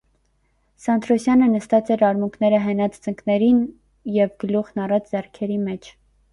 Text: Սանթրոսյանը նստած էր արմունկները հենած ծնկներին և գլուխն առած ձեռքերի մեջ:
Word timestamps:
Սանթրոսյանը 0.85 1.49
նստած 1.57 1.91
էր 1.97 2.05
արմունկները 2.09 2.63
հենած 2.65 2.97
ծնկներին 3.05 3.61
և 4.19 4.35
գլուխն 4.45 4.85
առած 4.89 5.15
ձեռքերի 5.15 5.63
մեջ: 5.71 5.95